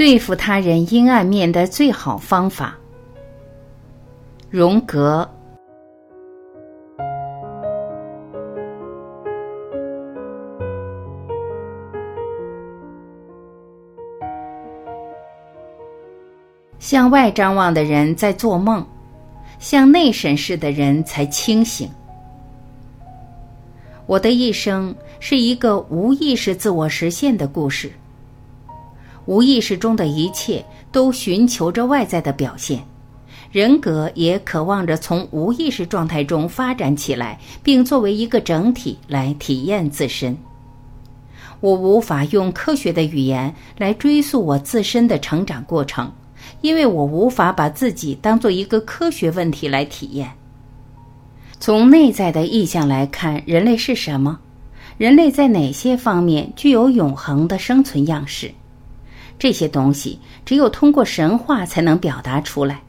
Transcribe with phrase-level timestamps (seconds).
[0.00, 2.74] 对付他人阴暗面的最好方法。
[4.48, 5.28] 荣格。
[16.78, 18.82] 向外张望的人在做梦，
[19.58, 21.86] 向内审视的人才清醒。
[24.06, 27.92] 我的一生是一个无意识自我实现的故事。
[29.30, 32.82] 无意识中的一切都寻求着外在的表现，
[33.52, 40.36] 人格也渴望着从无意识状态中发展起来，并作为一个整体来体验自身。
[41.60, 46.10] 我无法用科学的语言来追溯我自身的成长过程，
[46.60, 50.28] 因为我无法把自己当做一个科学问题来体验。
[51.60, 54.40] 从内在的意象来看，人类是什么？
[54.98, 58.50] 人类在哪些方面具有永恒的生存样式？
[59.40, 62.80] 这些东西只有通过神话才能表达出来。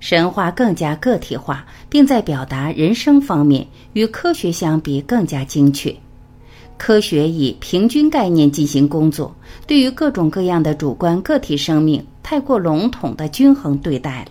[0.00, 5.94] 神话更加个体化，并在表达人生方面与科学相比更加精确。
[6.78, 9.34] 科学以平均概念进行工作，
[9.66, 14.22] 对于各种各样的主观个体生命太过笼统的均衡对待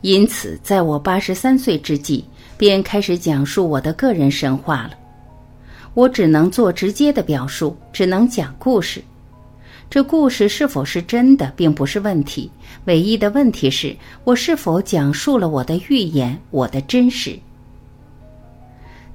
[0.00, 2.24] 因此，在我八十三岁之际，
[2.56, 4.92] 便开始讲述我的个人神话了。
[5.92, 9.02] 我只能做直接的表述，只能讲故事。
[9.90, 12.50] 这故事是否是真的，并不是问题。
[12.84, 17.38] 唯一的问题是我是否讲述了我的预言，我的真实。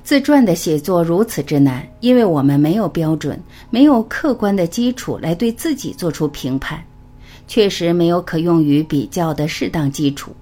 [0.04, 6.84] 自传的写作如此之难，因为我们没有标准，没有客观的基础来对自己做出评判，
[7.48, 10.36] 确实没有可用于比较的适当基础。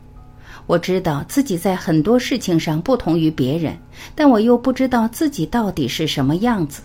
[0.65, 3.77] 我知道自己在很多事情上不同于别人，
[4.15, 6.81] 但我又不知道自己到底是什么样子。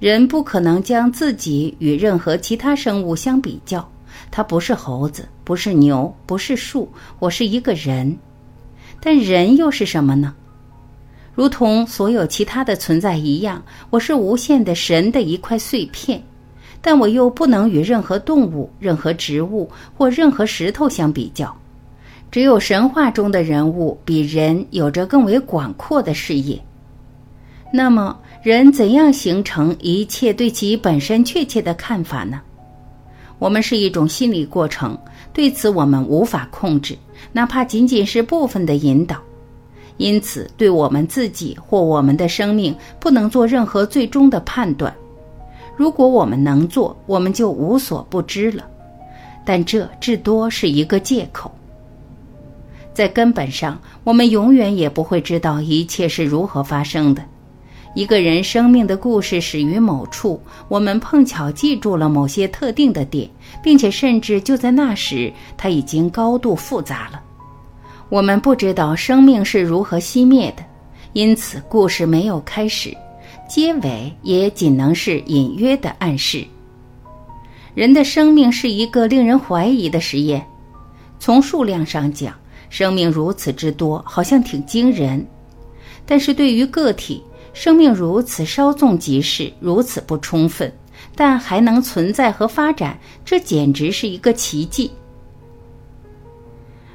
[0.00, 3.86] 人不可能将自己与任何其他生物相比较。
[4.30, 8.16] 他不是猴子，不是牛，不是树，我是一个人。
[8.98, 10.34] 但人又是什么呢？
[11.34, 16.22] 如同所有其他的存在一样，我是无限的神的一块碎片。
[16.80, 21.54] 但我又不能与任何动物、任何植物或任何石头相比较。
[22.30, 26.58] 只有神话中的人物比人有着更为广阔的视野。
[27.72, 28.16] 那么。
[28.42, 32.40] 人怎样形成一切对其本身确切的看法呢？
[33.38, 34.96] 我们是一种心理过程，
[35.30, 36.96] 对此我们无法控制，
[37.32, 39.18] 哪怕仅仅是部分的引导。
[39.98, 44.90] 因此，对我们自己或我们的生命不能做任何最终的判断。
[45.76, 48.66] 如果我们能做，我们就无所不知了。
[49.44, 51.52] 但这至多是一个借口。
[52.94, 57.22] 在根本上，我们永远也不会知道一切是如何发生的。
[57.92, 63.28] 一个人生命的故事始于某处，我们碰巧记住了某些特定的点，
[63.60, 67.20] 并且甚至就在那时，它已经高度复杂了。
[68.08, 70.64] 我们不知道生命是如何熄灭的，
[71.14, 72.96] 因此故事没有开始，
[73.48, 76.46] 结尾也仅能是隐约的暗示。
[77.74, 80.44] 人的生命是一个令人怀疑的实验，
[81.18, 82.32] 从数量上讲，
[82.68, 85.26] 生命如此之多，好像挺惊人，
[86.06, 87.20] 但是对于个体。
[87.52, 90.72] 生命如此稍纵即逝，如此不充分，
[91.14, 94.90] 但还能存在和发展，这简直是一个奇迹。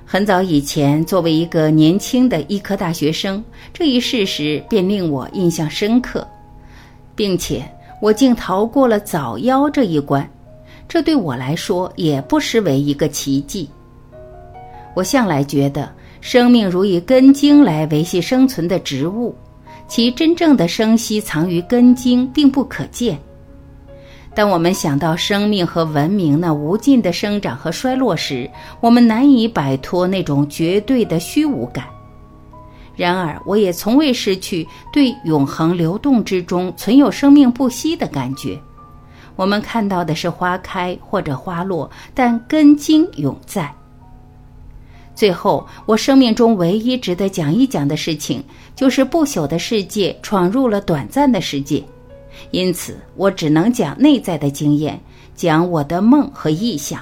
[0.06, 6.26] 很早以前，作为一个年轻的医科大学生，这一事实便令我印象深刻，
[7.16, 7.64] 并且
[8.02, 10.30] 我竟逃过了早夭这一关，
[10.88, 13.70] 这对我来说也不失为一个奇迹。
[14.94, 19.36] 我向来觉得，生命如以根茎来维系生存的植物。
[19.88, 23.20] 其真正的生息藏于根茎，并不可见。
[24.34, 28.50] 当我们想到生命和文明那无尽的生长和衰落时，
[28.82, 31.86] 我们难以摆脱那种绝对的虚无感。
[32.98, 38.60] 然而，我也从未失去对永恒流动之中存有生命不息的感觉。
[39.36, 43.74] 我们看到的是花开或者花落，但根茎永在。
[45.16, 48.44] 最后，我生命中唯一值得讲一讲的事情，
[48.76, 51.82] 就是不朽的世界闯入了短暂的世界，
[52.52, 55.00] 因此我只能讲内在的经验，
[55.34, 57.00] 讲我的梦和意象。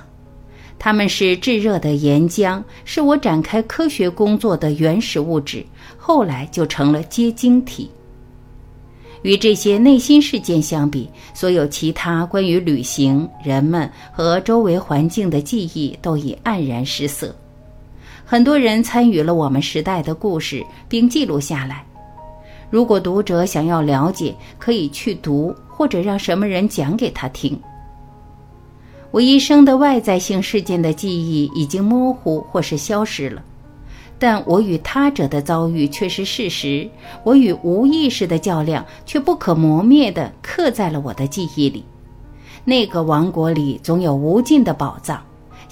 [0.77, 5.65] 它们是炙热的岩浆，是我展开科学工作的原始物质，
[5.98, 7.89] 后来就成了结晶体。
[9.21, 17.33] 与这些内心事件相比，所有其他关于旅行、人们和周围环境的记忆都已黯然失色。
[18.33, 21.85] 很多人参与了我们时代的故事，并记录下来。
[22.71, 27.56] 如果读者想要了解，可以去读，或者让什么人讲给他听。
[29.12, 33.44] 我一生的外在性事件的记忆已经模糊或是消失了，
[34.18, 36.89] 但我与他者的遭遇却是事实。
[37.24, 41.86] 我与无意识的较量却不可磨灭地刻在了我的记忆里。
[42.65, 45.24] 那个王国里总有无尽的宝藏，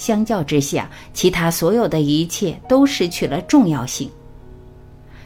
[0.02, 4.10] 相较之下，其他所有的一切都失去了重要性。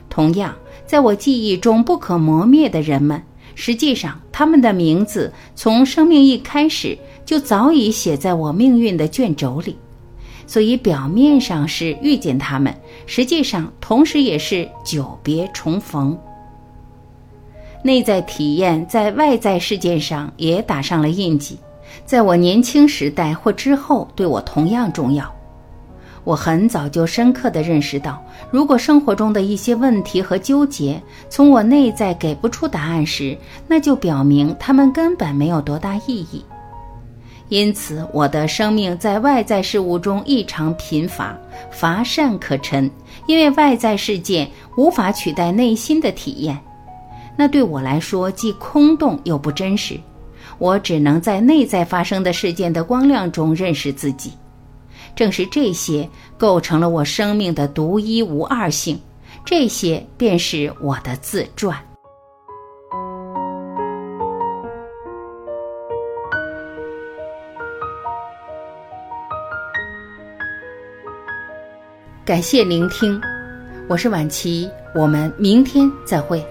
[0.09, 0.53] 同样，
[0.85, 3.23] 在我记忆中不可磨灭的人们，
[3.55, 6.97] 实际上他们的名字从生命一开始。
[7.25, 9.75] 就早已写在我命运的卷轴里，
[10.45, 12.71] 所以表面上是遇见他们，
[13.07, 16.15] 实际上同时也是久别重逢。
[17.83, 21.57] 内在体验在外在事件上也打上了印记，
[22.03, 25.31] 在我年轻时代或之后对我同样重要。
[26.23, 28.19] 我很早就深刻地认识到，
[28.49, 30.99] 如果生活中的一些问题和纠结
[31.29, 33.37] 从我内在给不出答案时，
[33.67, 36.43] 那就表明他们根本没有多大意义。
[37.49, 41.37] 因此，我的生命在外在事物中异常贫乏，
[41.69, 42.89] 乏善可陈。
[43.27, 46.59] 因为外在事件无法取代内心的体验，
[47.37, 49.99] 那对我来说既空洞又不真实。
[50.57, 54.31] 我只能在内在发生的事件的光亮中认识自己。
[55.15, 58.99] 正是这些构成了我生命的独一无二性，
[59.45, 61.77] 这些便是我的自传。
[72.25, 73.21] 感谢聆听，
[73.87, 76.43] 我是晚琪，我们明天再会。